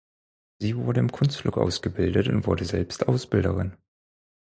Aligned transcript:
Sie 0.57 0.75
wurde 0.77 0.99
im 0.99 1.11
Kunstflug 1.11 1.59
ausgebildet 1.59 2.27
und 2.27 2.47
wurde 2.47 2.65
selbst 2.65 3.07
Ausbilderin. 3.07 3.77